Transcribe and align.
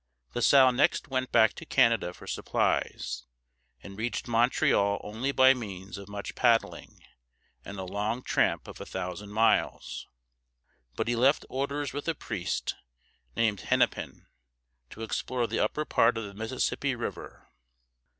La 0.33 0.41
Salle 0.41 0.71
next 0.71 1.09
went 1.09 1.31
back 1.31 1.53
to 1.53 1.63
Canada 1.63 2.11
for 2.11 2.25
supplies, 2.25 3.27
and 3.83 3.99
reached 3.99 4.27
Montreal 4.27 4.99
only 5.03 5.31
by 5.31 5.53
means 5.53 5.95
of 5.99 6.09
much 6.09 6.33
paddling 6.33 7.03
and 7.63 7.77
a 7.77 7.83
long 7.83 8.23
tramp 8.23 8.67
of 8.67 8.81
a 8.81 8.85
thousand 8.87 9.29
miles. 9.29 10.07
But 10.95 11.07
he 11.07 11.15
left 11.15 11.45
orders 11.49 11.93
with 11.93 12.07
a 12.07 12.15
priest, 12.15 12.73
named 13.35 13.59
Hen´ne 13.69 13.91
pin, 13.91 14.25
to 14.89 15.03
explore 15.03 15.45
the 15.45 15.59
upper 15.63 15.85
part 15.85 16.17
of 16.17 16.23
the 16.23 16.33
Mississippi 16.33 16.95
River. 16.95 17.51